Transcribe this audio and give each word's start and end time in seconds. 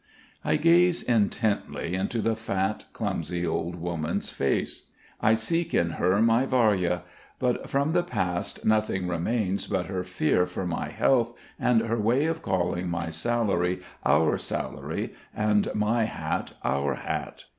I 0.43 0.55
gaze 0.55 1.03
intently 1.03 1.93
into 1.93 2.23
the 2.23 2.35
fat, 2.35 2.85
clumsy 2.91 3.45
old 3.45 3.75
woman's 3.75 4.31
face. 4.31 4.87
I 5.21 5.35
seek 5.35 5.75
in 5.75 5.91
her 5.91 6.19
my 6.23 6.47
Varya; 6.47 7.03
but 7.37 7.69
from 7.69 7.91
the 7.91 8.01
past 8.01 8.65
nothing 8.65 9.07
remains 9.07 9.67
but 9.67 9.85
her 9.85 10.03
fear 10.03 10.47
for 10.47 10.65
my 10.65 10.89
health 10.89 11.33
and 11.59 11.81
her 11.81 11.99
way 11.99 12.25
of 12.25 12.41
calling 12.41 12.89
my 12.89 13.11
salary 13.11 13.81
"our" 14.03 14.39
salary 14.39 15.13
and 15.35 15.69
my 15.75 16.05
hat 16.05 16.53
"our" 16.65 16.95
hat. 16.95 17.45